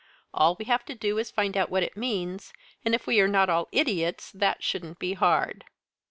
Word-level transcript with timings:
All 0.33 0.55
we 0.57 0.65
have 0.65 0.83
to 0.85 0.95
do 0.95 1.19
is 1.19 1.27
to 1.29 1.35
find 1.35 1.55
out 1.55 1.69
what 1.69 1.83
it 1.83 1.95
means, 1.95 2.53
and 2.83 2.95
if 2.95 3.05
we 3.05 3.19
are 3.19 3.27
not 3.27 3.51
all 3.51 3.67
idiots, 3.71 4.31
that 4.31 4.63
shouldn't 4.63 4.97
be 4.97 5.13
hard. 5.13 5.63